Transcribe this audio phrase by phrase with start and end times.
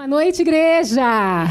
[0.00, 1.44] Boa noite, igreja!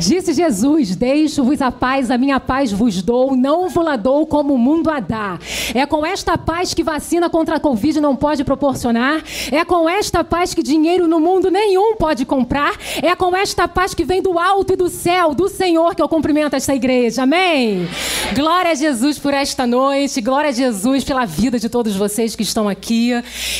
[0.00, 4.54] Disse Jesus: Deixo-vos a paz, a minha paz vos dou, não vos la dou como
[4.54, 5.38] o mundo a dá.
[5.74, 10.24] É com esta paz que vacina contra a Covid não pode proporcionar, é com esta
[10.24, 14.38] paz que dinheiro no mundo nenhum pode comprar, é com esta paz que vem do
[14.38, 17.22] alto e do céu, do Senhor, que eu cumprimento esta igreja.
[17.22, 17.88] Amém?
[18.34, 22.42] Glória a Jesus por esta noite, glória a Jesus pela vida de todos vocês que
[22.42, 23.10] estão aqui.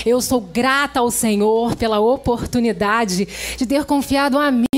[0.05, 4.74] Eu sou grata ao Senhor pela oportunidade de ter confiado a mim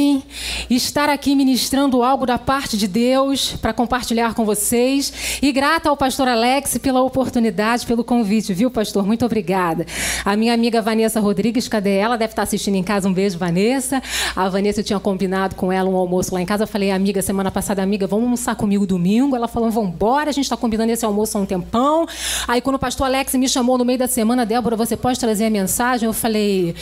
[0.68, 5.40] estar aqui ministrando algo da parte de Deus para compartilhar com vocês.
[5.42, 9.06] E grata ao pastor Alex pela oportunidade, pelo convite, viu, pastor?
[9.06, 9.86] Muito obrigada.
[10.24, 12.16] A minha amiga Vanessa Rodrigues, cadê ela?
[12.16, 13.08] Deve estar assistindo em casa.
[13.08, 14.02] Um beijo, Vanessa.
[14.34, 16.64] A Vanessa, eu tinha combinado com ela um almoço lá em casa.
[16.64, 19.36] Eu falei, amiga, semana passada, amiga, vamos almoçar comigo domingo.
[19.36, 22.06] Ela falou, vamos embora, a gente está combinando esse almoço há um tempão.
[22.46, 25.46] Aí, quando o pastor Alex me chamou no meio da semana, Débora, você pode trazer
[25.46, 26.06] a mensagem?
[26.06, 26.74] Eu falei,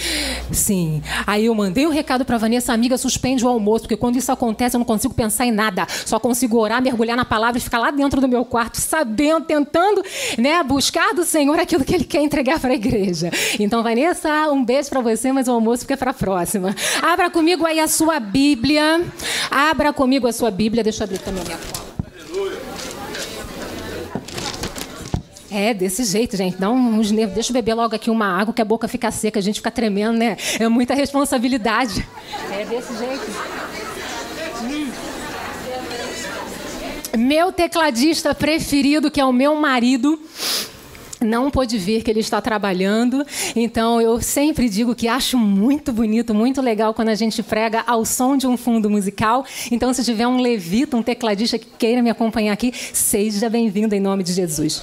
[0.50, 1.02] sim.
[1.26, 4.30] Aí eu mandei o um recado para Vanessa, amiga, suspende o almoço, porque quando isso
[4.30, 5.86] acontece eu não consigo pensar em nada.
[6.04, 10.02] Só consigo orar, mergulhar na palavra e ficar lá dentro do meu quarto, sabendo, tentando
[10.38, 13.30] né, buscar do Senhor aquilo que Ele quer entregar para a igreja.
[13.58, 16.74] Então, Vanessa, um beijo para você, mas o almoço fica para a próxima.
[17.02, 19.02] Abra comigo aí a sua Bíblia.
[19.50, 20.82] Abra comigo a sua Bíblia.
[20.82, 21.83] Deixa eu abrir também a minha cola.
[25.54, 26.56] É, desse jeito, gente.
[26.56, 27.34] Dá uns nervos.
[27.34, 29.70] Deixa eu beber logo aqui uma água que a boca fica seca, a gente fica
[29.70, 30.36] tremendo, né?
[30.58, 32.04] É muita responsabilidade.
[32.50, 33.24] É desse jeito.
[37.16, 40.20] Meu tecladista preferido, que é o meu marido,
[41.24, 43.24] não pôde vir que ele está trabalhando.
[43.56, 48.04] Então eu sempre digo que acho muito bonito, muito legal quando a gente prega ao
[48.04, 49.44] som de um fundo musical.
[49.70, 54.00] Então se tiver um levita, um tecladista que queira me acompanhar aqui, seja bem-vindo em
[54.00, 54.82] nome de Jesus.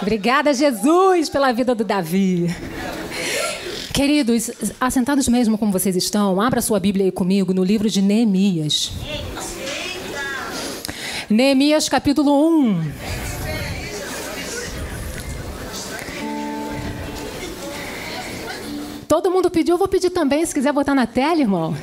[0.00, 2.48] Obrigada, Jesus, pela vida do Davi.
[3.92, 4.50] Queridos,
[4.80, 8.92] assentados mesmo como vocês estão, abra sua Bíblia aí comigo no livro de Neemias.
[11.30, 12.92] Neemias capítulo 1.
[19.06, 21.76] Todo mundo pediu, eu vou pedir também, se quiser botar na tela, irmão.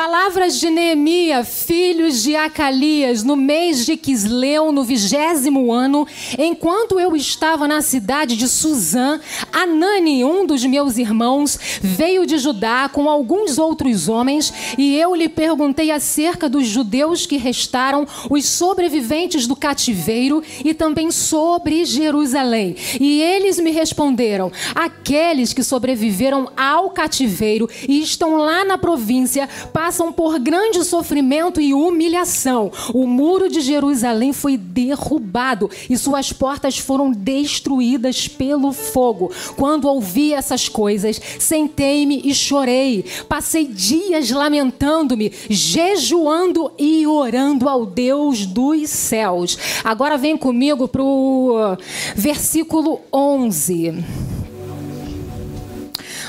[0.00, 6.06] Palavras de Neemias, filhos de Acalias, no mês de Quisleu, no vigésimo ano,
[6.38, 9.20] enquanto eu estava na cidade de Suzã,
[9.52, 15.28] Anani, um dos meus irmãos, veio de Judá com alguns outros homens, e eu lhe
[15.28, 22.74] perguntei acerca dos judeus que restaram, os sobreviventes do cativeiro, e também sobre Jerusalém.
[22.98, 29.46] E eles me responderam: aqueles que sobreviveram ao cativeiro e estão lá na província,
[29.90, 32.70] passam por grande sofrimento e humilhação.
[32.94, 39.32] O muro de Jerusalém foi derrubado e suas portas foram destruídas pelo fogo.
[39.56, 43.04] Quando ouvi essas coisas, sentei-me e chorei.
[43.28, 49.58] Passei dias lamentando-me, jejuando e orando ao Deus dos céus.
[49.82, 51.76] Agora vem comigo para o
[52.14, 54.29] versículo 11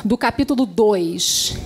[0.03, 1.57] do capítulo 2.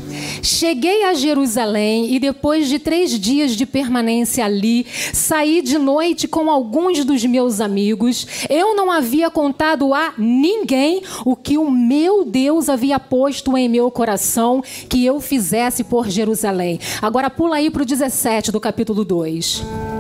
[0.42, 6.50] Cheguei a Jerusalém e depois de três dias de permanência ali, saí de noite com
[6.50, 8.28] alguns dos meus amigos.
[8.50, 13.90] Eu não havia contado a ninguém o que o meu Deus havia posto em meu
[13.90, 16.80] coração que eu fizesse por Jerusalém.
[17.02, 19.95] Agora pula aí para o 17 do capítulo 2.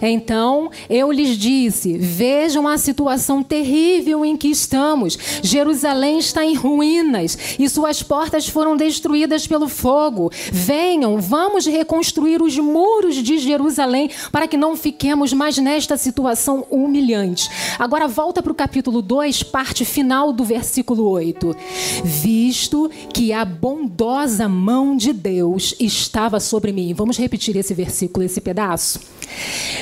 [0.00, 5.18] Então eu lhes disse: Vejam a situação terrível em que estamos.
[5.42, 10.30] Jerusalém está em ruínas e suas portas foram destruídas pelo fogo.
[10.50, 17.48] Venham, vamos reconstruir os muros de Jerusalém para que não fiquemos mais nesta situação humilhante.
[17.78, 21.56] Agora volta para o capítulo 2, parte final do versículo 8.
[22.04, 26.94] Visto que a bondosa mão de Deus estava sobre mim.
[26.94, 29.00] Vamos repetir esse versículo, esse pedaço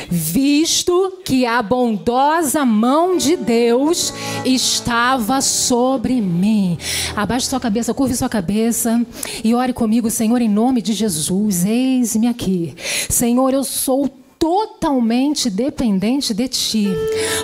[0.08, 4.12] visto que a bondosa mão de Deus
[4.44, 6.76] estava sobre mim.
[7.14, 9.04] Abaixe sua cabeça, curve sua cabeça
[9.44, 11.64] e ore comigo, Senhor, em nome de Jesus.
[11.64, 12.74] Eis-me aqui.
[13.08, 14.10] Senhor, eu sou
[14.40, 16.88] totalmente dependente de Ti.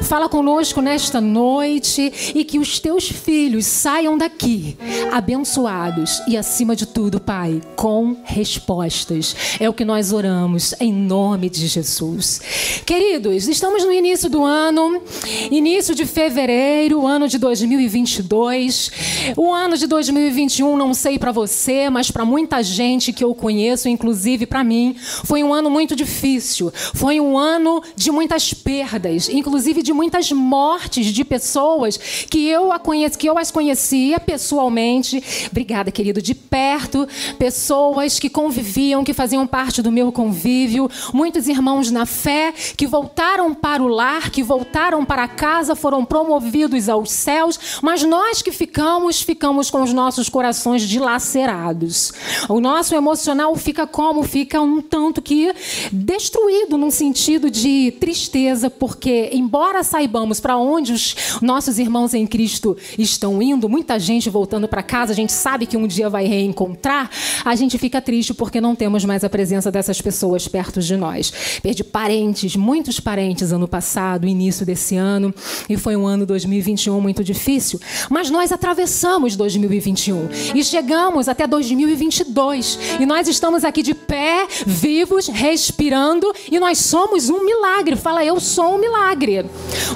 [0.04, 4.78] Fala conosco nesta noite e que os Teus filhos saiam daqui
[5.12, 9.36] abençoados e, acima de tudo, Pai, com respostas.
[9.60, 12.40] É o que nós oramos em nome de Jesus.
[12.86, 15.02] Queridos, estamos no início do ano,
[15.50, 18.90] início de fevereiro, ano de 2022.
[19.36, 23.86] O ano de 2021, não sei para você, mas para muita gente que eu conheço,
[23.86, 29.82] inclusive para mim, foi um ano muito difícil Foi um ano de muitas perdas, inclusive
[29.82, 31.96] de muitas mortes de pessoas
[32.30, 35.22] que eu, conheci, que eu as conhecia pessoalmente.
[35.50, 37.06] Obrigada, querido, de perto,
[37.38, 43.54] pessoas que conviviam, que faziam parte do meu convívio, muitos irmãos na fé que voltaram
[43.54, 49.20] para o lar, que voltaram para casa, foram promovidos aos céus, mas nós que ficamos,
[49.20, 52.12] ficamos com os nossos corações dilacerados.
[52.48, 54.22] O nosso emocional fica como?
[54.22, 55.52] Fica um tanto que
[55.92, 62.76] destruído num sentido de tristeza, porque embora saibamos para onde os nossos irmãos em Cristo
[62.98, 67.10] estão indo, muita gente voltando para casa, a gente sabe que um dia vai reencontrar,
[67.44, 71.32] a gente fica triste porque não temos mais a presença dessas pessoas perto de nós.
[71.62, 75.34] Perdi parentes, muitos parentes ano passado, início desse ano,
[75.68, 77.80] e foi um ano 2021 muito difícil,
[78.10, 85.28] mas nós atravessamos 2021 e chegamos até 2022 e nós estamos aqui de pé, vivos,
[85.28, 87.96] respirando e nós somos um milagre.
[87.96, 89.44] Fala, eu sou um milagre.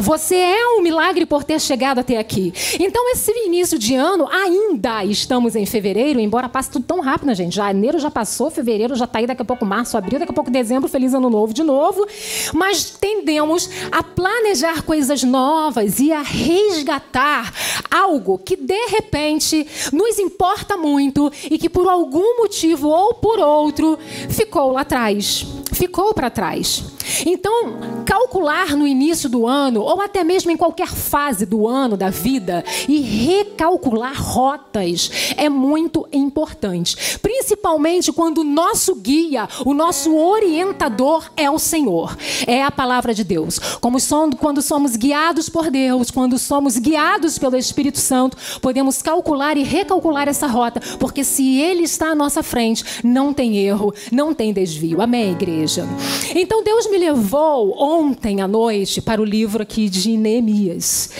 [0.01, 2.53] Você é um milagre por ter chegado até aqui.
[2.79, 7.35] Então, esse início de ano, ainda estamos em fevereiro, embora passe tudo tão rápido, né,
[7.35, 7.55] gente?
[7.55, 10.51] Janeiro já passou, fevereiro já está aí, daqui a pouco março, abril, daqui a pouco
[10.51, 12.07] dezembro, feliz ano novo de novo.
[12.55, 17.53] Mas tendemos a planejar coisas novas e a resgatar
[17.91, 23.99] algo que de repente nos importa muito e que por algum motivo ou por outro
[24.29, 26.83] ficou lá atrás, ficou para trás.
[27.27, 32.11] Então, calcular no início do ano, ou até mesmo em qualquer fase do ano da
[32.11, 37.19] vida, e recalcular rotas é muito importante.
[37.21, 42.17] Principalmente quando o nosso guia, o nosso orientador é o Senhor,
[42.47, 43.59] é a palavra de Deus.
[43.81, 49.57] Como somos, quando somos guiados por Deus, quando somos guiados pelo Espírito Santo, podemos calcular
[49.57, 54.35] e recalcular essa rota, porque se Ele está à nossa frente, não tem erro, não
[54.35, 55.01] tem desvio.
[55.01, 55.87] Amém, igreja?
[56.35, 61.11] Então Deus me levou ontem à noite para o livro aqui de Neemias.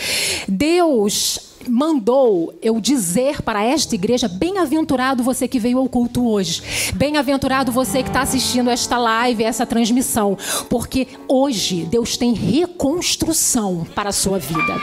[0.47, 7.71] Deus mandou eu dizer para esta igreja: bem-aventurado você que veio ao culto hoje, bem-aventurado
[7.71, 10.37] você que está assistindo esta live, essa transmissão,
[10.69, 14.75] porque hoje Deus tem reconstrução para a sua vida.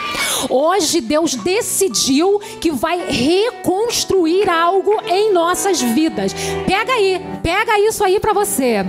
[0.49, 6.33] Hoje Deus decidiu que vai reconstruir algo em nossas vidas.
[6.67, 8.85] Pega aí, pega isso aí para você.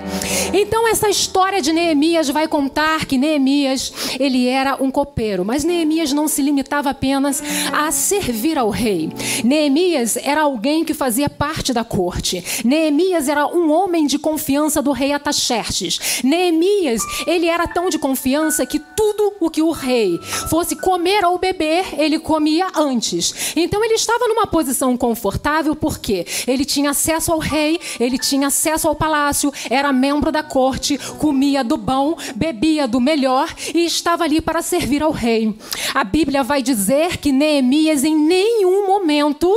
[0.54, 6.14] Então essa história de Neemias vai contar que Neemias ele era um copeiro, mas Neemias
[6.14, 7.42] não se limitava apenas
[7.72, 9.12] a a servir ao rei.
[9.44, 12.62] Neemias era alguém que fazia parte da corte.
[12.64, 16.22] Neemias era um homem de confiança do rei Ataxerxes.
[16.24, 20.20] Neemias, ele era tão de confiança que tudo o que o rei
[20.50, 23.54] fosse comer ou beber, ele comia antes.
[23.56, 28.88] Então ele estava numa posição confortável porque ele tinha acesso ao rei, ele tinha acesso
[28.88, 34.42] ao palácio, era membro da corte, comia do bom, bebia do melhor e estava ali
[34.42, 35.58] para servir ao rei.
[35.96, 37.69] A Bíblia vai dizer que Neemias
[38.04, 39.48] Em nenhum momento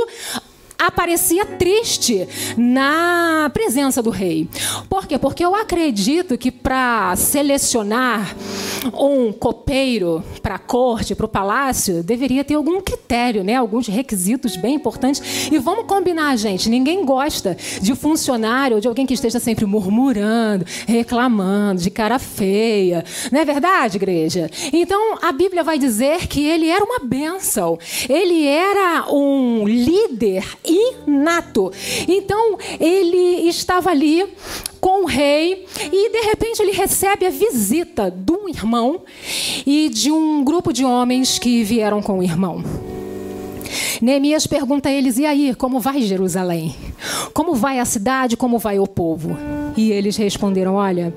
[0.87, 2.27] aparecia triste
[2.57, 4.47] na presença do rei.
[4.89, 5.17] Por quê?
[5.17, 8.35] Porque eu acredito que para selecionar
[8.93, 13.55] um copeiro para a corte, para o palácio, deveria ter algum critério, né?
[13.55, 15.49] alguns requisitos bem importantes.
[15.51, 20.65] E vamos combinar, gente: ninguém gosta de funcionário ou de alguém que esteja sempre murmurando,
[20.87, 23.03] reclamando, de cara feia.
[23.31, 24.49] Não é verdade, igreja?
[24.71, 27.77] Então a Bíblia vai dizer que ele era uma bênção,
[28.09, 31.71] ele era um líder inato.
[32.07, 34.25] Então ele estava ali
[34.79, 39.01] com o rei e de repente ele recebe a visita de um irmão
[39.65, 42.63] e de um grupo de homens que vieram com o irmão.
[44.01, 46.75] Neemias pergunta a eles: e aí, como vai Jerusalém?
[47.33, 48.35] Como vai a cidade?
[48.35, 49.37] Como vai o povo?
[49.77, 51.13] E eles responderam: olha.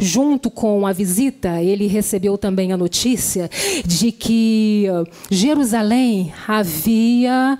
[0.00, 3.50] Junto com a visita, ele recebeu também a notícia
[3.84, 4.86] de que
[5.30, 7.58] Jerusalém havia,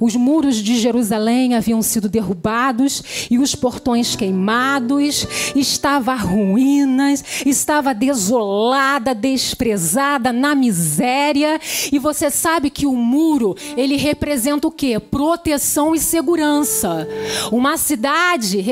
[0.00, 9.14] os muros de Jerusalém haviam sido derrubados e os portões queimados, estava ruínas, estava desolada,
[9.14, 11.60] desprezada, na miséria.
[11.92, 14.98] E você sabe que o muro, ele representa o quê?
[14.98, 17.06] Proteção e segurança.
[17.50, 18.64] Uma cidade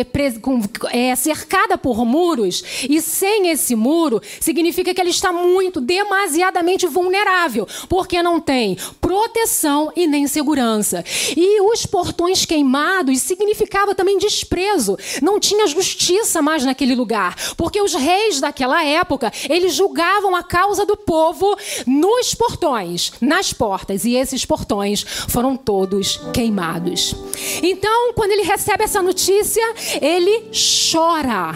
[0.93, 7.67] é, cercada por muros e sem esse muro, significa que ele está muito, demasiadamente vulnerável,
[7.88, 11.05] porque não tem proteção e nem segurança.
[11.37, 14.97] E os portões queimados significava também desprezo.
[15.21, 20.87] Não tinha justiça mais naquele lugar, porque os reis daquela época, eles julgavam a causa
[20.87, 27.14] do povo nos portões, nas portas, e esses portões foram todos queimados.
[27.62, 29.62] Então, quando ele recebe essa notícia,
[30.00, 30.50] ele
[30.90, 31.55] chora.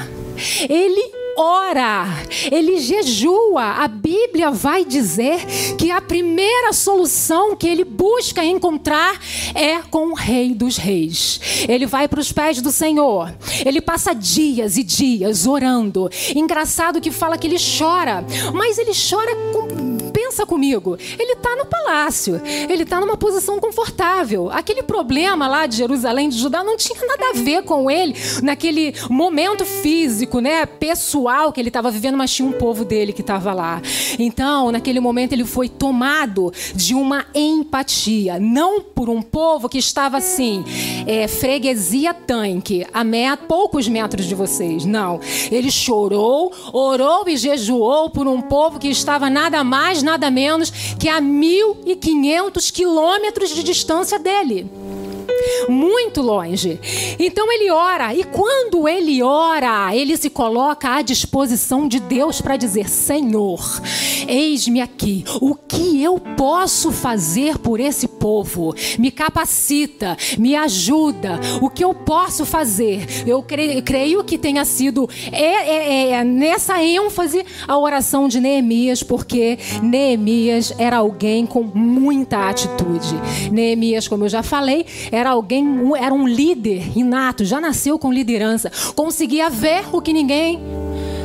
[0.68, 2.06] Ele ora,
[2.50, 3.62] ele jejua.
[3.82, 5.44] A Bíblia vai dizer
[5.78, 9.20] que a primeira solução que ele busca encontrar
[9.54, 11.40] é com o Rei dos Reis.
[11.68, 13.34] Ele vai para os pés do Senhor.
[13.64, 16.10] Ele passa dias e dias orando.
[16.34, 20.03] Engraçado que fala que ele chora, mas ele chora com
[20.34, 24.50] pensa comigo, ele está no palácio, ele está numa posição confortável.
[24.50, 28.92] Aquele problema lá de Jerusalém, de Judá, não tinha nada a ver com ele naquele
[29.08, 33.52] momento físico, né, pessoal que ele estava vivendo, mas tinha um povo dele que estava
[33.52, 33.80] lá.
[34.18, 40.16] Então, naquele momento, ele foi tomado de uma empatia, não por um povo que estava
[40.16, 40.64] assim,
[41.06, 44.84] é, freguesia tanque, a met poucos metros de vocês.
[44.84, 45.20] Não.
[45.50, 51.08] Ele chorou, orou e jejuou por um povo que estava nada mais, nada menos que
[51.08, 54.70] a 1.500 quilômetros de distância dele
[55.68, 56.80] muito longe.
[57.18, 62.56] Então ele ora, e quando ele ora, ele se coloca à disposição de Deus para
[62.56, 63.60] dizer: Senhor,
[64.28, 68.74] eis-me aqui, o que eu posso fazer por esse povo?
[68.98, 73.06] Me capacita, me ajuda, o que eu posso fazer?
[73.26, 79.58] Eu creio, que tenha sido é, é, é, nessa ênfase a oração de Neemias, porque
[79.82, 83.14] Neemias era alguém com muita atitude.
[83.50, 88.70] Neemias, como eu já falei, era alguém, era um líder inato, já nasceu com liderança,
[88.94, 90.60] conseguia ver o que ninguém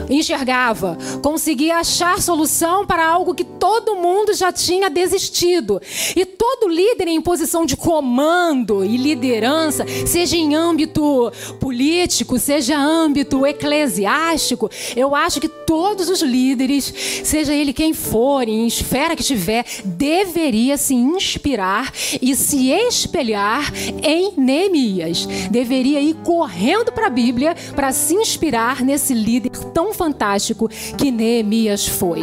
[0.09, 5.81] enxergava, conseguia achar solução para algo que todo mundo já tinha desistido.
[6.15, 13.45] E todo líder em posição de comando e liderança, seja em âmbito político, seja âmbito
[13.45, 19.65] eclesiástico, eu acho que todos os líderes, seja ele quem for, em esfera que estiver,
[19.83, 25.25] deveria se inspirar e se espelhar em Neemias.
[25.51, 31.85] Deveria ir correndo para a Bíblia para se inspirar nesse líder tão fantástico que Neemias
[31.85, 32.21] foi.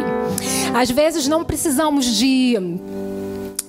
[0.73, 2.57] Às vezes não precisamos de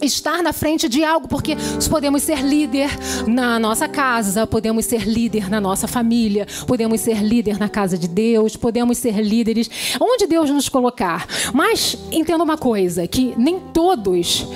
[0.01, 1.57] estar na frente de algo, porque
[1.91, 2.89] podemos ser líder
[3.27, 8.09] na nossa casa, podemos ser líder na nossa família, podemos ser líder na casa de
[8.09, 9.69] Deus, podemos ser líderes
[10.01, 11.27] onde Deus nos colocar.
[11.53, 14.47] Mas entenda uma coisa, que nem todos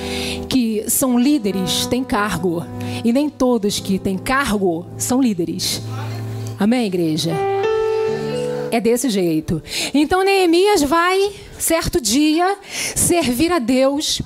[0.49, 2.65] que são líderes têm cargo,
[3.05, 5.83] e nem todos que têm cargo são líderes.
[6.59, 7.62] Amém, igreja?
[8.73, 9.63] É desse jeito.
[9.93, 11.31] Então Neemias vai
[11.63, 12.57] certo dia,
[12.97, 14.21] servir a Deus.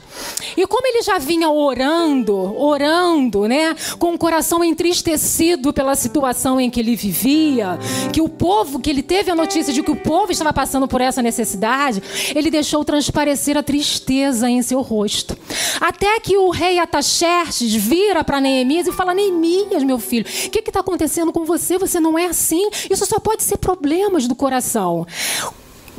[0.57, 6.71] E como ele já vinha orando, orando, né, com o coração entristecido pela situação em
[6.71, 7.79] que ele vivia,
[8.13, 11.01] que o povo, que ele teve a notícia de que o povo estava passando por
[11.01, 12.03] essa necessidade,
[12.35, 15.37] ele deixou transparecer a tristeza em seu rosto.
[15.81, 20.61] Até que o rei Ataxerxes vira para Neemias e fala: Neemias, meu filho, o que
[20.61, 21.77] está acontecendo com você?
[21.79, 22.69] Você não é assim?
[22.91, 25.07] Isso só pode ser problemas do coração.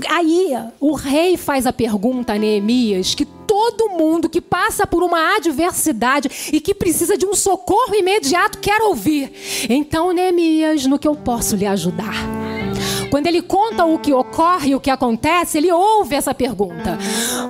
[0.10, 5.36] Aí o rei faz a pergunta a Neemias que todo mundo que passa por uma
[5.38, 9.32] adversidade e que precisa de um socorro imediato quer ouvir.
[9.70, 12.47] Então, Neemias, no que eu posso lhe ajudar?
[13.10, 16.98] Quando ele conta o que ocorre, o que acontece, ele ouve essa pergunta: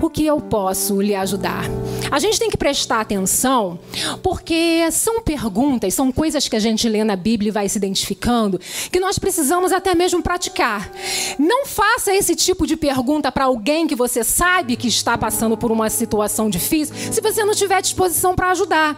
[0.01, 1.65] O que eu posso lhe ajudar?
[2.09, 3.79] A gente tem que prestar atenção,
[4.23, 8.59] porque são perguntas, são coisas que a gente lê na Bíblia e vai se identificando,
[8.91, 10.89] que nós precisamos até mesmo praticar.
[11.37, 15.71] Não faça esse tipo de pergunta para alguém que você sabe que está passando por
[15.71, 18.97] uma situação difícil, se você não tiver disposição para ajudar.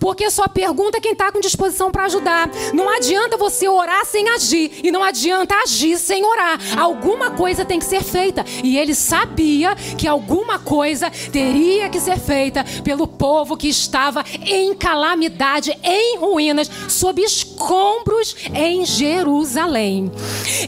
[0.00, 2.50] Porque só pergunta quem está com disposição para ajudar.
[2.72, 4.80] Não adianta você orar sem agir.
[4.82, 6.58] E não adianta agir sem orar.
[6.78, 8.44] Alguma coisa tem que ser feita.
[8.62, 14.74] E ele sabia que alguma coisa teria que ser feita pelo povo que estava em
[14.74, 20.10] calamidade, em ruínas, sob escombros em Jerusalém.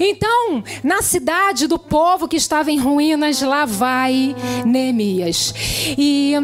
[0.00, 4.34] Então, na cidade do povo que estava em ruínas, lá vai
[4.64, 5.54] Neemias.
[5.96, 6.34] E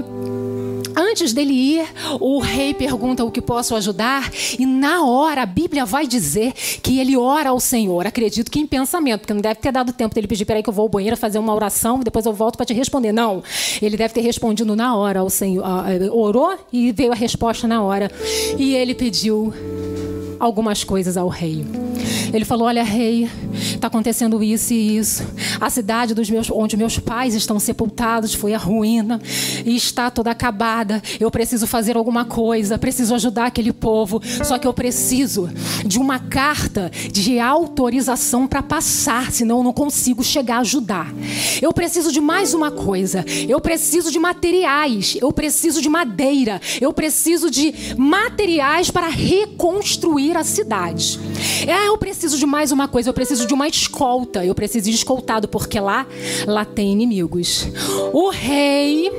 [0.96, 1.86] Antes dele ir,
[2.20, 6.98] o rei pergunta o que posso ajudar, e na hora a Bíblia vai dizer que
[6.98, 8.06] ele ora ao Senhor.
[8.06, 10.72] Acredito que em pensamento, porque não deve ter dado tempo dele pedir: peraí, que eu
[10.72, 13.12] vou ao banheiro fazer uma oração, depois eu volto para te responder.
[13.12, 13.42] Não,
[13.82, 15.64] ele deve ter respondido na hora ao Senhor.
[16.12, 18.10] Orou e veio a resposta na hora.
[18.58, 19.52] E ele pediu
[20.38, 21.64] algumas coisas ao rei.
[22.32, 25.26] Ele falou: Olha, rei, está acontecendo isso e isso.
[25.60, 29.20] A cidade dos meus, onde meus pais estão sepultados foi a ruína
[29.64, 31.02] e está toda acabada.
[31.18, 34.20] Eu preciso fazer alguma coisa, preciso ajudar aquele povo.
[34.44, 35.50] Só que eu preciso
[35.84, 41.12] de uma carta de autorização para passar, senão eu não consigo chegar a ajudar.
[41.60, 43.24] Eu preciso de mais uma coisa.
[43.48, 45.16] Eu preciso de materiais.
[45.20, 46.60] Eu preciso de madeira.
[46.80, 51.18] Eu preciso de materiais para reconstruir a cidade.
[51.66, 54.96] É eu preciso de mais uma coisa, eu preciso de uma escolta, eu preciso de
[54.96, 56.06] escoltado, porque lá,
[56.44, 57.68] lá tem inimigos.
[58.12, 59.10] O rei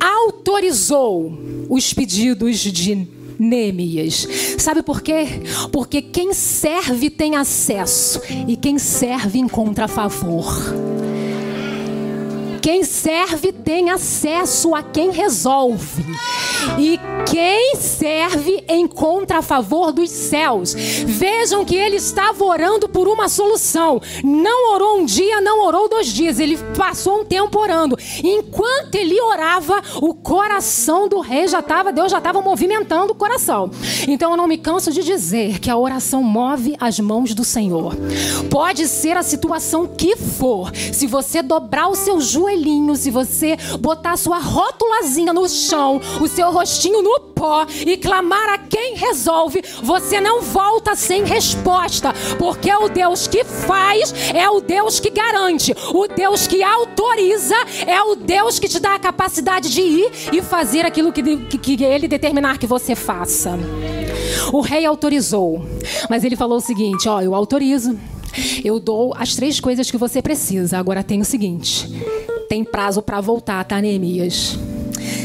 [0.00, 1.36] autorizou
[1.68, 4.28] os pedidos de Neemias.
[4.58, 5.26] Sabe por quê?
[5.72, 10.97] Porque quem serve tem acesso e quem serve encontra favor.
[12.68, 16.04] Quem serve tem acesso a quem resolve.
[16.78, 20.74] E quem serve encontra a favor dos céus.
[20.74, 24.02] Vejam que ele estava orando por uma solução.
[24.22, 26.38] Não orou um dia, não orou dois dias.
[26.38, 27.98] Ele passou um tempo orando.
[28.22, 33.70] Enquanto ele orava, o coração do rei já estava, Deus já estava movimentando o coração.
[34.06, 37.96] Então eu não me canso de dizer que a oração move as mãos do Senhor.
[38.50, 40.70] Pode ser a situação que for.
[40.92, 42.20] Se você dobrar o seu
[42.98, 48.58] se você botar sua rótulazinha no chão, o seu rostinho no pó e clamar a
[48.58, 54.98] quem resolve, você não volta sem resposta, porque o Deus que faz é o Deus
[54.98, 59.80] que garante, o Deus que autoriza é o Deus que te dá a capacidade de
[59.80, 63.58] ir e fazer aquilo que, que, que ele determinar que você faça.
[64.52, 65.64] O rei autorizou,
[66.10, 67.98] mas ele falou o seguinte: Ó, eu autorizo.
[68.64, 70.78] Eu dou as três coisas que você precisa.
[70.78, 71.88] Agora tem o seguinte:
[72.48, 74.58] tem prazo para voltar, tá, Neemias?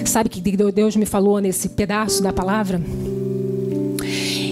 [0.06, 2.82] Sabe que Deus me falou nesse pedaço da palavra?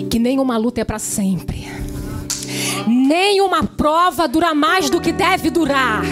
[0.10, 1.68] Que nenhuma luta é para sempre.
[2.88, 6.04] Nenhuma prova dura mais do que deve durar.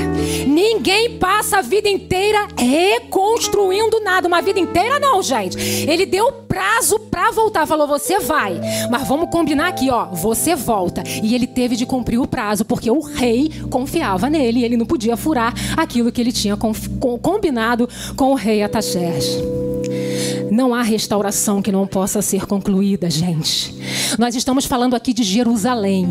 [0.47, 4.27] Ninguém passa a vida inteira reconstruindo nada.
[4.27, 5.57] Uma vida inteira, não, gente.
[5.57, 7.65] Ele deu prazo para voltar.
[7.65, 8.59] Falou: você vai.
[8.89, 10.05] Mas vamos combinar aqui, ó.
[10.05, 11.03] Você volta.
[11.23, 14.59] E ele teve de cumprir o prazo, porque o rei confiava nele.
[14.59, 19.58] E ele não podia furar aquilo que ele tinha combinado com o rei Ataxerxes.
[20.51, 23.75] Não há restauração que não possa ser concluída, gente.
[24.17, 26.09] Nós estamos falando aqui de Jerusalém.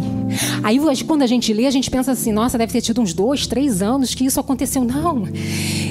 [0.63, 3.47] Aí, quando a gente lê, a gente pensa assim: nossa, deve ter tido uns dois,
[3.47, 4.85] três anos que isso aconteceu.
[4.85, 5.25] Não.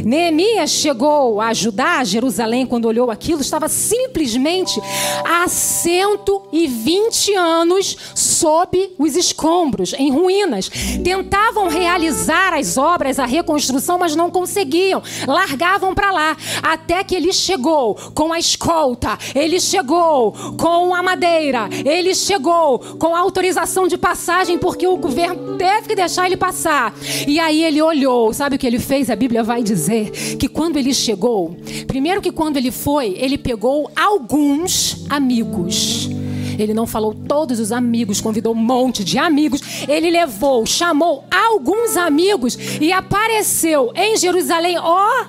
[0.07, 4.79] Neemias chegou a ajudar Jerusalém quando olhou aquilo, estava simplesmente
[5.25, 10.69] há 120 anos sob os escombros, em ruínas.
[11.03, 15.03] Tentavam realizar as obras, a reconstrução, mas não conseguiam.
[15.27, 16.37] Largavam para lá.
[16.63, 23.13] Até que ele chegou com a escolta, ele chegou com a madeira, ele chegou com
[23.13, 26.95] a autorização de passagem, porque o governo teve que deixar ele passar.
[27.27, 29.09] E aí ele olhou, sabe o que ele fez?
[29.09, 31.55] A Bíblia vai dizer que quando ele chegou,
[31.87, 36.09] primeiro que quando ele foi, ele pegou alguns amigos.
[36.57, 39.61] Ele não falou todos os amigos, convidou um monte de amigos.
[39.87, 45.25] Ele levou, chamou alguns amigos e apareceu em Jerusalém, ó,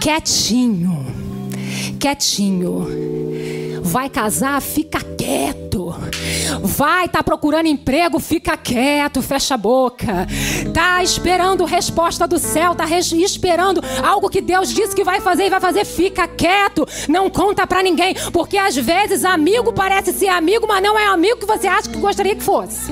[0.00, 1.06] quietinho.
[1.98, 2.86] Quietinho.
[3.82, 5.94] Vai casar, fica quieto.
[6.60, 10.26] Vai, tá procurando emprego, fica quieto, fecha a boca.
[10.72, 15.50] Tá esperando resposta do céu, tá esperando algo que Deus disse que vai fazer e
[15.50, 16.86] vai fazer, fica quieto.
[17.08, 21.38] Não conta para ninguém, porque às vezes amigo parece ser amigo, mas não é amigo
[21.38, 22.90] que você acha que gostaria que fosse.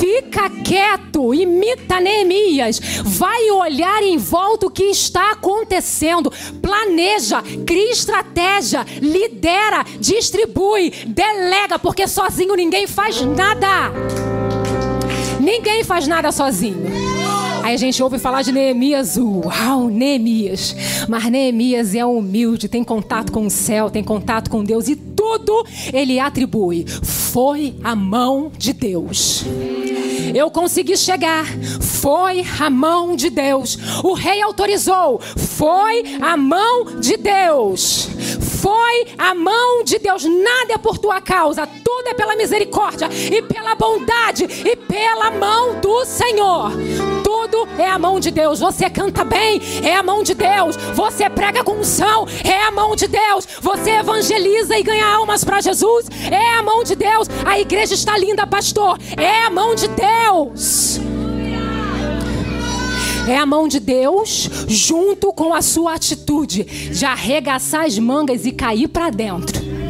[0.00, 2.80] Fica quieto, imita Neemias.
[3.04, 6.32] Vai olhar em volta o que está acontecendo.
[6.62, 13.92] Planeja, cria estratégia, lidera, distribui, delega, porque sozinho ninguém faz nada.
[15.38, 16.78] Ninguém faz nada sozinho.
[17.62, 20.74] Aí a gente ouve falar de Neemias, uau, Neemias.
[21.10, 25.66] Mas Neemias é humilde, tem contato com o céu, tem contato com Deus e tudo
[25.92, 26.86] ele atribui.
[26.86, 29.44] Foi a mão de Deus.
[30.34, 31.44] Eu consegui chegar.
[31.80, 33.78] Foi a mão de Deus.
[34.02, 35.20] O rei autorizou.
[35.20, 38.08] Foi a mão de Deus.
[38.60, 40.24] Foi a mão de Deus.
[40.24, 41.66] Nada é por tua causa.
[41.66, 46.70] Tudo é pela misericórdia e pela bondade e pela mão do Senhor.
[47.32, 48.58] Tudo é a mão de Deus.
[48.58, 50.74] Você canta bem, é a mão de Deus.
[50.96, 53.46] Você prega com unção, é a mão de Deus.
[53.60, 57.28] Você evangeliza e ganha almas para Jesus, é a mão de Deus.
[57.46, 60.98] A igreja está linda, pastor, é a mão de Deus.
[63.28, 68.50] É a mão de Deus junto com a sua atitude de arregaçar as mangas e
[68.50, 69.89] cair para dentro.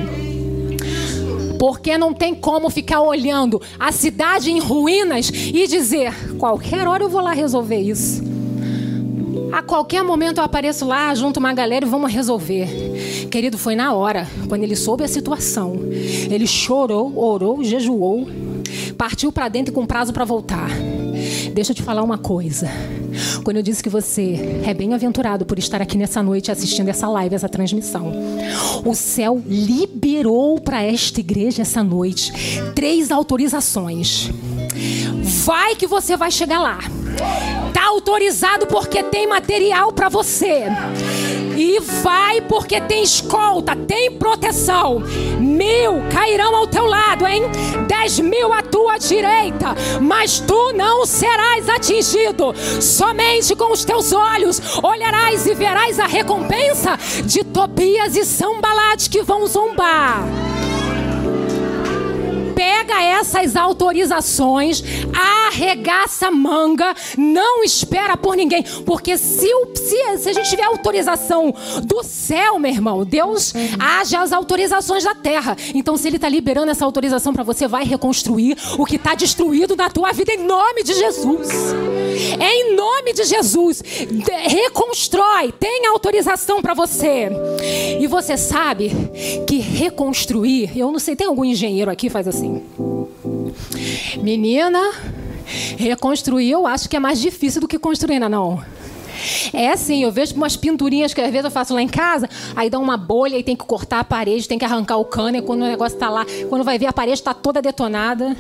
[1.61, 7.11] Porque não tem como ficar olhando a cidade em ruínas e dizer: qualquer hora eu
[7.11, 8.23] vou lá resolver isso.
[9.53, 12.67] A qualquer momento eu apareço lá, junto uma galera e vamos resolver.
[13.31, 15.75] Querido, foi na hora, quando ele soube a situação.
[16.31, 18.27] Ele chorou, orou, jejuou,
[18.97, 20.71] partiu para dentro com prazo para voltar.
[21.53, 22.71] Deixa eu te falar uma coisa.
[23.45, 27.35] Quando eu disse que você é bem-aventurado por estar aqui nessa noite assistindo essa live,
[27.35, 28.13] essa transmissão.
[28.85, 32.33] O céu liberou para esta igreja essa noite
[32.75, 34.31] três autorizações.
[35.45, 36.79] Vai que você vai chegar lá.
[37.73, 40.65] Tá autorizado porque tem material para você.
[41.63, 45.01] E vai porque tem escolta, tem proteção.
[45.39, 47.43] Mil cairão ao teu lado, hein?
[47.87, 52.55] Dez mil à tua direita, mas tu não serás atingido.
[52.81, 56.97] Somente com os teus olhos olharás e verás a recompensa
[57.27, 60.50] de Tobias e Sambalate que vão zombar
[62.61, 64.83] pega essas autorizações,
[65.49, 68.63] arregaça manga, não espera por ninguém.
[68.85, 74.31] Porque se, se, se a gente tiver autorização do céu, meu irmão, Deus age as
[74.33, 75.57] autorizações da terra.
[75.75, 79.75] Então, se Ele está liberando essa autorização para você, vai reconstruir o que está destruído
[79.75, 81.49] na tua vida em nome de Jesus.
[82.39, 83.83] É em nome de Jesus.
[84.49, 87.31] Reconstrói, tem autorização para você.
[87.99, 88.93] E você sabe
[89.47, 92.50] que reconstruir, eu não sei, tem algum engenheiro aqui que faz assim?
[94.23, 94.93] Menina,
[95.77, 98.65] reconstruir eu acho que é mais difícil do que construir, não, é não.
[99.53, 102.71] É assim, eu vejo umas pinturinhas que às vezes eu faço lá em casa, aí
[102.71, 105.43] dá uma bolha e tem que cortar a parede, tem que arrancar o cano, e
[105.43, 108.37] quando o negócio está lá, quando vai ver a parede está toda detonada.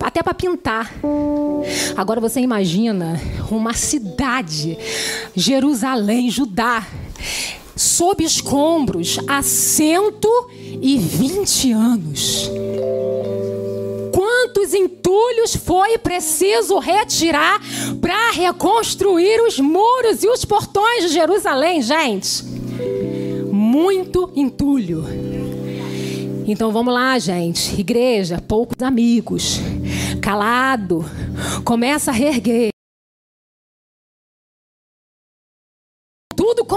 [0.00, 0.92] Até para pintar.
[1.96, 4.76] Agora você imagina uma cidade,
[5.34, 6.84] Jerusalém, Judá,
[7.76, 12.50] sob escombros há 120 anos.
[14.12, 17.60] Quantos entulhos foi preciso retirar
[18.00, 22.44] para reconstruir os muros e os portões de Jerusalém, gente?
[23.50, 25.04] Muito entulho.
[26.46, 27.80] Então vamos lá, gente.
[27.80, 29.60] Igreja, poucos amigos.
[30.20, 31.04] Calado.
[31.64, 32.71] Começa a reerguer.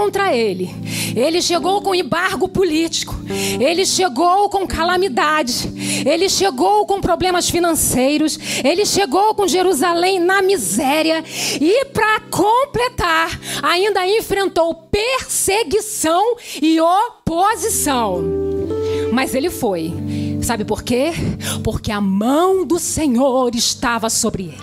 [0.06, 0.70] Contra ele.
[1.16, 3.12] Ele chegou com embargo político.
[3.58, 5.68] Ele chegou com calamidade.
[6.08, 8.38] Ele chegou com problemas financeiros.
[8.64, 11.24] Ele chegou com Jerusalém na miséria.
[11.60, 18.22] E para completar, ainda enfrentou perseguição e oposição.
[19.12, 19.92] Mas ele foi.
[20.46, 21.12] Sabe por quê?
[21.64, 24.58] Porque a mão do Senhor estava sobre ele.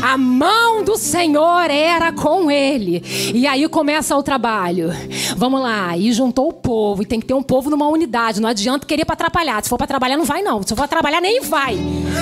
[0.00, 3.02] A mão do Senhor era com ele.
[3.34, 4.90] E aí começa o trabalho.
[5.36, 5.94] Vamos lá.
[5.94, 7.02] E juntou o povo.
[7.02, 8.40] E tem que ter um povo numa unidade.
[8.40, 9.62] Não adianta querer para atrapalhar.
[9.62, 10.62] Se for para trabalhar, não vai, não.
[10.62, 11.78] Se for trabalhar, nem vai.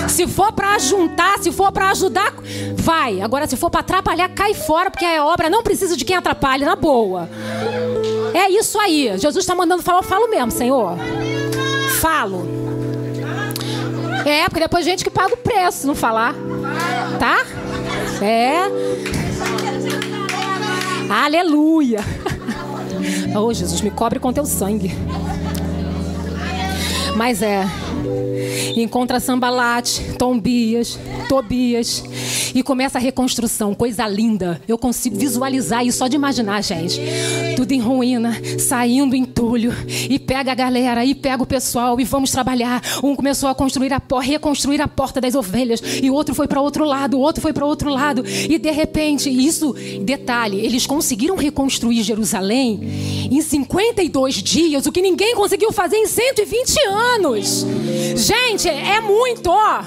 [0.09, 2.35] Se for para juntar, se for para ajudar,
[2.75, 3.21] vai.
[3.21, 6.65] Agora, se for para atrapalhar, cai fora, porque a obra não precisa de quem atrapalhe,
[6.65, 7.31] na boa.
[8.35, 9.17] É isso aí.
[9.19, 10.97] Jesus está mandando falar, eu falo mesmo, Senhor.
[12.01, 12.58] Falo.
[14.25, 16.35] É, porque depois gente que paga o preço, não falar.
[17.19, 17.45] Tá?
[18.23, 18.63] É.
[21.11, 22.01] Aleluia.
[23.37, 24.93] Oh, Jesus, me cobre com teu sangue.
[27.15, 27.65] Mas é.
[28.77, 32.05] Encontra Sambalate, Tombias, Tobias
[32.55, 34.61] e começa a reconstrução, coisa linda.
[34.69, 37.01] Eu consigo visualizar isso só de imaginar, gente.
[37.57, 39.73] Tudo em ruína, saindo entulho
[40.09, 42.83] e pega a galera e pega o pessoal e vamos trabalhar.
[43.03, 46.47] Um começou a construir a porta, reconstruir a porta das ovelhas e o outro foi
[46.47, 50.87] para outro lado, o outro foi para outro lado e de repente, isso, detalhe, eles
[50.87, 52.81] conseguiram reconstruir Jerusalém
[53.31, 57.67] em 52 dias, o que ninguém conseguiu fazer em 120 anos.
[58.17, 59.83] Gente, é muito, ó.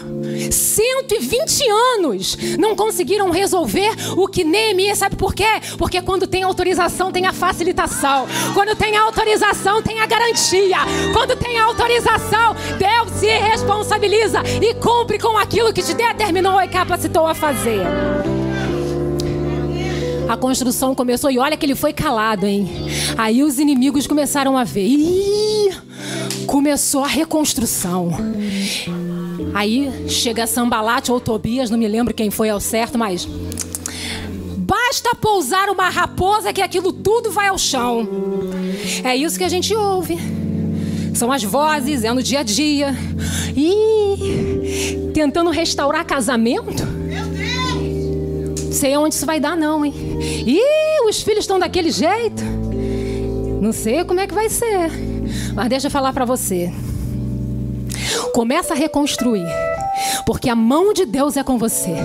[0.49, 5.61] 120 anos não conseguiram resolver o que Neemias, sabe por quê?
[5.77, 8.27] Porque quando tem autorização, tem a facilitação.
[8.53, 10.77] Quando tem autorização, tem a garantia.
[11.13, 17.27] Quando tem autorização, Deus se responsabiliza e cumpre com aquilo que te determinou e capacitou
[17.27, 17.81] a fazer.
[20.31, 22.69] A construção começou e olha que ele foi calado, hein?
[23.17, 24.87] Aí os inimigos começaram a ver.
[24.87, 25.71] Ih,
[26.45, 28.11] começou a reconstrução.
[29.53, 33.27] Aí chega Sambalate ou Tobias, não me lembro quem foi ao certo, mas
[34.57, 38.07] basta pousar uma raposa que aquilo tudo vai ao chão.
[39.03, 40.17] É isso que a gente ouve.
[41.13, 42.95] São as vozes, é no dia a dia.
[43.55, 46.83] E tentando restaurar casamento.
[48.71, 49.93] Sei onde isso vai dar, não, hein?
[50.47, 52.41] Ih, os filhos estão daquele jeito.
[53.61, 54.89] Não sei como é que vai ser.
[55.53, 56.71] Mas deixa eu falar para você.
[58.33, 59.47] Começa a reconstruir.
[60.25, 61.95] Porque a mão de Deus é com você.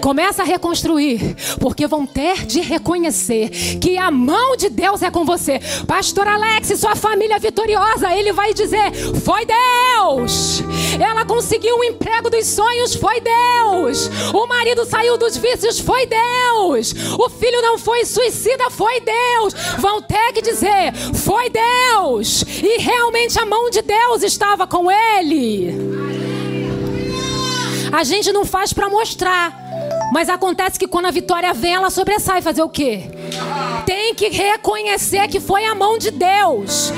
[0.00, 5.24] Começa a reconstruir, porque vão ter de reconhecer que a mão de Deus é com
[5.24, 5.60] você.
[5.86, 8.92] Pastor Alex sua família vitoriosa, ele vai dizer:
[9.24, 10.62] Foi Deus.
[11.00, 14.10] Ela conseguiu o emprego dos sonhos, foi Deus.
[14.32, 16.94] O marido saiu dos vícios, foi Deus.
[17.18, 19.54] O filho não foi suicida, foi Deus.
[19.78, 22.44] Vão ter que dizer: Foi Deus.
[22.62, 25.95] E realmente a mão de Deus estava com ele.
[27.96, 29.58] A gente não faz para mostrar.
[30.12, 32.42] Mas acontece que quando a vitória vem, ela sobressai.
[32.42, 33.10] Fazer o quê?
[33.86, 36.92] Tem que reconhecer que foi a mão de Deus.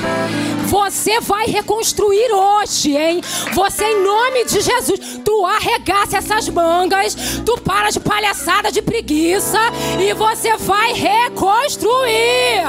[0.67, 3.21] Você vai reconstruir hoje, hein?
[3.53, 7.15] Você, em nome de Jesus, tu arregaça essas mangas,
[7.47, 9.61] tu para de palhaçada, de preguiça
[10.01, 12.65] e você vai reconstruir.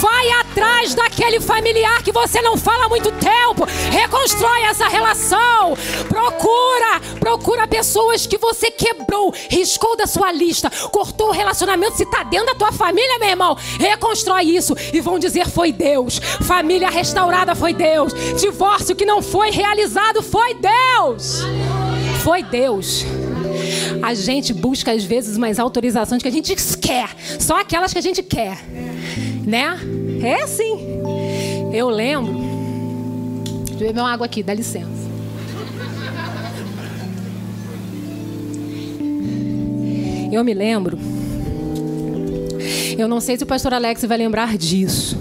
[0.00, 3.66] Vai atrás daquele familiar que você não fala há muito tempo.
[3.90, 5.76] Reconstrói essa relação.
[6.08, 11.98] Procura, procura pessoas que você quebrou, riscou da sua lista, cortou o relacionamento.
[11.98, 16.18] Se está dentro da tua família, meu irmão, reconstrói isso e vão dizer foi Deus.
[16.18, 18.14] Família restaurada foi Deus.
[18.40, 21.42] Divórcio que não foi realizado foi Deus.
[22.24, 23.04] Foi Deus.
[24.02, 28.02] A gente busca às vezes umas autorizações que a gente quer, só aquelas que a
[28.02, 28.58] gente quer
[29.50, 29.76] né?
[30.22, 31.02] É sim.
[31.72, 32.32] Eu lembro.
[33.66, 35.10] Deixa eu beber uma água aqui, dá licença.
[40.32, 40.98] Eu me lembro.
[42.96, 45.18] Eu não sei se o pastor Alex vai lembrar disso.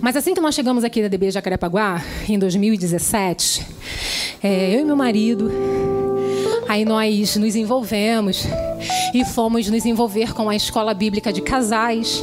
[0.00, 3.66] Mas assim que nós chegamos aqui da DB Jacarepaguá, em 2017,
[4.42, 5.50] é, eu e meu marido,
[6.68, 8.44] aí nós nos envolvemos
[9.12, 12.22] e fomos nos envolver com a escola bíblica de casais.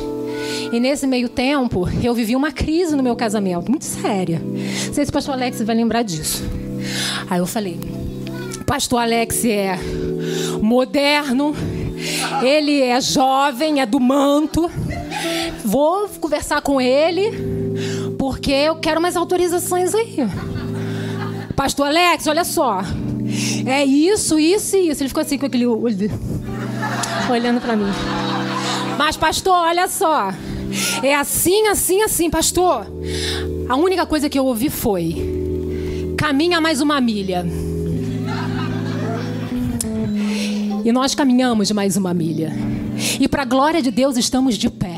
[0.73, 4.41] E nesse meio tempo, eu vivi uma crise no meu casamento, muito séria.
[4.43, 6.43] Não sei se o pastor Alex vai lembrar disso.
[7.29, 7.79] Aí eu falei:
[8.65, 9.77] Pastor Alex é
[10.59, 11.55] moderno,
[12.41, 14.67] ele é jovem, é do manto.
[15.63, 20.27] Vou conversar com ele, porque eu quero mais autorizações aí.
[21.55, 22.81] Pastor Alex, olha só.
[23.67, 25.03] É isso, isso e isso.
[25.03, 26.09] Ele ficou assim com aquele olho,
[27.29, 27.91] olhando para mim.
[28.97, 30.33] Mas, pastor, olha só.
[31.01, 32.87] É assim, assim, assim, pastor.
[33.67, 35.15] A única coisa que eu ouvi foi:
[36.17, 37.45] caminha mais uma milha.
[40.83, 42.51] E nós caminhamos mais uma milha.
[43.19, 44.95] E para a glória de Deus estamos de pé.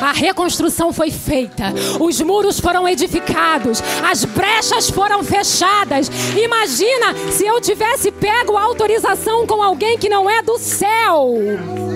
[0.00, 6.10] A reconstrução foi feita, os muros foram edificados, as brechas foram fechadas.
[6.36, 11.87] Imagina se eu tivesse pego autorização com alguém que não é do céu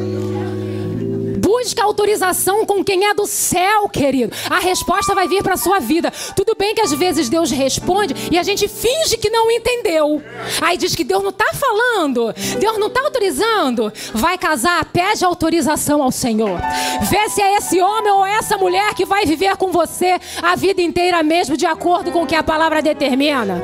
[1.63, 4.35] busca autorização com quem é do céu, querido.
[4.51, 6.13] A resposta vai vir para sua vida.
[6.35, 10.21] Tudo bem que às vezes Deus responde e a gente finge que não entendeu.
[10.61, 13.93] Aí diz que Deus não está falando, Deus não está autorizando.
[14.13, 16.59] Vai casar, pede autorização ao Senhor.
[17.09, 20.83] Vê se é esse homem ou essa mulher que vai viver com você a vida
[20.83, 23.63] inteira mesmo de acordo com o que a palavra determina.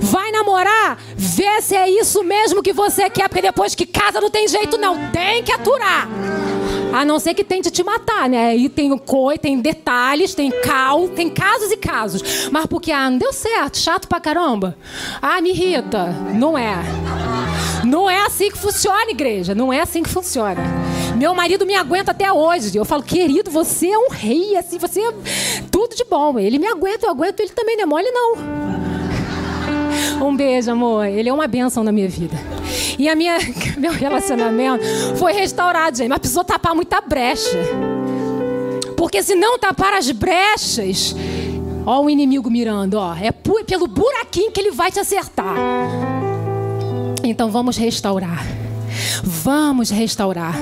[0.00, 4.30] Vai namorar, vê se é isso mesmo que você quer, porque depois que casa não
[4.30, 6.08] tem jeito não, tem que aturar.
[6.96, 8.48] A não ser que tente te matar, né?
[8.48, 12.48] Aí tem coi, tem detalhes, tem cal, tem casos e casos.
[12.50, 14.78] Mas porque, ah, não deu certo, chato pra caramba.
[15.20, 16.06] Ah, me irrita.
[16.34, 16.74] Não é.
[17.84, 19.54] Não é assim que funciona, igreja.
[19.54, 20.62] Não é assim que funciona.
[21.18, 22.74] Meu marido me aguenta até hoje.
[22.74, 25.12] Eu falo, querido, você é um rei, assim, você é
[25.70, 26.38] tudo de bom.
[26.38, 28.85] Ele me aguenta, eu aguento ele também, não é mole, não.
[30.22, 31.06] Um beijo, amor.
[31.06, 32.36] Ele é uma bênção na minha vida.
[32.98, 33.38] E a minha,
[33.76, 34.84] meu relacionamento
[35.16, 36.08] foi restaurado, gente.
[36.08, 37.58] Mas precisou tapar muita brecha.
[38.96, 41.14] Porque se não tapar as brechas,
[41.84, 43.14] ó o inimigo mirando, ó.
[43.14, 45.54] É pelo buraquinho que ele vai te acertar.
[47.22, 48.44] Então vamos restaurar.
[49.22, 50.54] Vamos restaurar.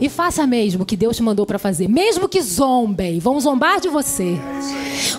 [0.00, 1.88] E faça mesmo o que Deus te mandou para fazer.
[1.88, 4.40] Mesmo que zombem, vão zombar de você.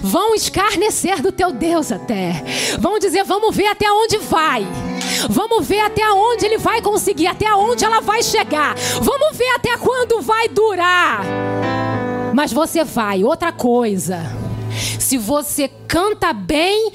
[0.02, 2.44] Vão escarnecer do teu Deus até.
[2.80, 4.66] Vão dizer, vamos ver até onde vai.
[5.30, 8.76] Vamos ver até onde ele vai conseguir, até onde ela vai chegar.
[9.02, 11.22] Vamos ver até quando vai durar.
[12.34, 13.24] Mas você vai.
[13.24, 14.41] Outra coisa.
[15.00, 16.92] Se você canta bem,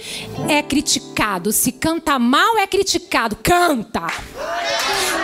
[0.49, 1.53] é criticado.
[1.53, 3.37] Se canta mal, é criticado.
[3.43, 4.07] Canta.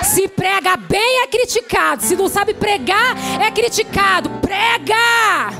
[0.02, 2.02] Se prega bem, é criticado.
[2.02, 4.28] Se não sabe pregar, é criticado.
[4.40, 5.52] Prega.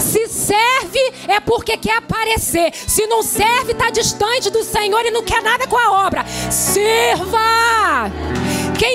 [0.00, 2.72] Se serve, é porque quer aparecer.
[2.74, 6.24] Se não serve, está distante do Senhor e não quer nada com a obra.
[6.50, 7.53] Sirva.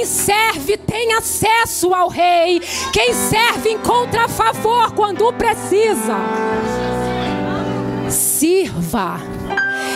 [0.09, 2.59] Serve tem acesso ao rei.
[2.91, 6.17] Quem serve encontra favor quando precisa.
[8.09, 9.21] sirva.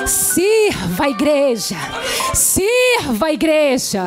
[0.06, 1.76] Sirva a igreja.
[2.32, 4.04] Sirva a igreja.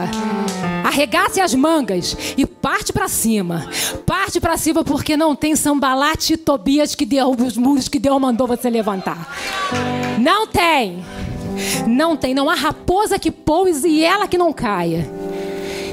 [0.85, 3.69] Arregace as mangas e parte para cima.
[4.07, 8.21] Parte para cima porque não tem sambalate e Tobias que derruba os muros que Deus
[8.21, 9.37] mandou você levantar.
[10.21, 11.05] Não tem.
[11.85, 12.33] Não tem.
[12.33, 15.11] Não há raposa que pouse e ela que não caia.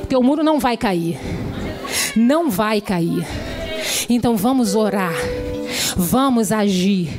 [0.07, 1.19] Teu muro não vai cair.
[2.15, 3.25] Não vai cair.
[4.09, 5.13] Então vamos orar.
[5.95, 7.09] Vamos agir.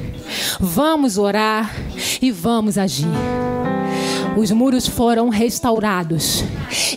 [0.61, 1.75] Vamos orar
[2.21, 3.07] e vamos agir.
[4.37, 6.45] Os muros foram restaurados.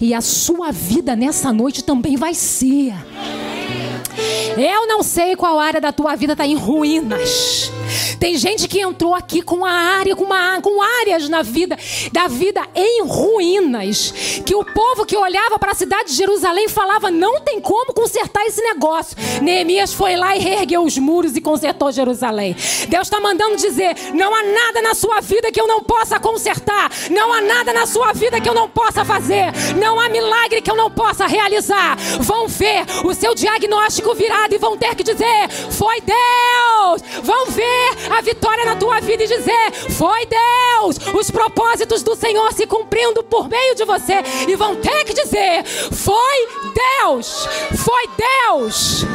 [0.02, 2.93] E a sua vida nessa noite também vai ser.
[4.58, 7.71] Eu não sei qual área da tua vida está em ruínas.
[8.19, 11.77] Tem gente que entrou aqui com a área, com, uma, com áreas na vida,
[12.12, 14.13] da vida em ruínas.
[14.45, 18.45] Que o povo que olhava para a cidade de Jerusalém falava: não tem como consertar
[18.45, 19.17] esse negócio.
[19.41, 22.55] Neemias foi lá e reergueu os muros e consertou Jerusalém.
[22.88, 26.91] Deus está mandando dizer: não há nada na sua vida que eu não possa consertar.
[27.10, 29.51] Não há nada na sua vida que eu não possa fazer.
[29.79, 31.97] Não há milagre que eu não possa realizar.
[32.19, 37.01] Vão ver o seu diagnóstico virado e vão ter que dizer: foi Deus.
[37.23, 37.47] Vão
[37.95, 42.65] ver a vitória na tua vida e dizer: Foi Deus, os propósitos do Senhor se
[42.65, 44.15] cumprindo por meio de você.
[44.47, 46.47] E vão ter que dizer: Foi
[47.02, 47.47] Deus,
[47.78, 49.06] foi Deus,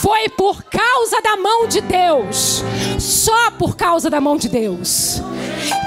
[0.00, 2.62] foi por causa da mão de Deus,
[2.98, 5.22] só por causa da mão de Deus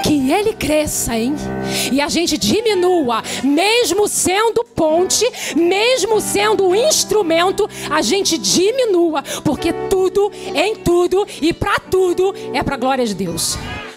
[0.02, 1.34] que ele cresça, hein?
[1.92, 5.24] E a gente diminua, mesmo sendo ponte,
[5.56, 12.74] mesmo sendo instrumento, a gente diminua, porque tudo, em tudo e para tudo é para
[12.74, 13.58] a glória de Deus.